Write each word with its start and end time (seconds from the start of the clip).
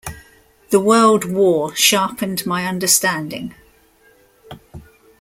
The 0.71 0.79
World 0.79 1.25
War 1.25 1.75
sharpened 1.75 2.47
my 2.47 2.65
understanding... 2.65 3.53